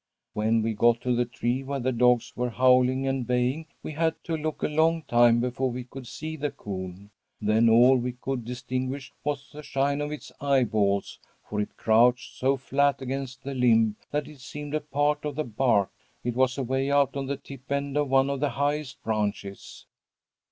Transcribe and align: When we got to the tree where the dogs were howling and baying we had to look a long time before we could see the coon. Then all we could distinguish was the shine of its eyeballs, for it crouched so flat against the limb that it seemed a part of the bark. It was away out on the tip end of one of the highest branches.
When 0.33 0.63
we 0.63 0.73
got 0.73 0.99
to 1.01 1.15
the 1.15 1.25
tree 1.25 1.61
where 1.61 1.79
the 1.79 1.91
dogs 1.91 2.35
were 2.35 2.49
howling 2.49 3.05
and 3.05 3.27
baying 3.27 3.67
we 3.83 3.91
had 3.91 4.15
to 4.23 4.35
look 4.35 4.63
a 4.63 4.67
long 4.67 5.03
time 5.03 5.39
before 5.39 5.69
we 5.69 5.83
could 5.83 6.07
see 6.07 6.35
the 6.35 6.49
coon. 6.49 7.11
Then 7.39 7.69
all 7.69 7.97
we 7.99 8.13
could 8.13 8.43
distinguish 8.43 9.13
was 9.23 9.51
the 9.53 9.61
shine 9.61 10.01
of 10.01 10.11
its 10.11 10.31
eyeballs, 10.41 11.19
for 11.47 11.61
it 11.61 11.77
crouched 11.77 12.33
so 12.33 12.57
flat 12.57 12.99
against 12.99 13.43
the 13.43 13.53
limb 13.53 13.95
that 14.09 14.27
it 14.27 14.39
seemed 14.41 14.73
a 14.73 14.81
part 14.81 15.23
of 15.23 15.35
the 15.35 15.43
bark. 15.43 15.91
It 16.23 16.33
was 16.33 16.57
away 16.57 16.89
out 16.89 17.15
on 17.15 17.27
the 17.27 17.37
tip 17.37 17.71
end 17.71 17.95
of 17.95 18.09
one 18.09 18.31
of 18.31 18.39
the 18.39 18.49
highest 18.49 19.03
branches. 19.03 19.85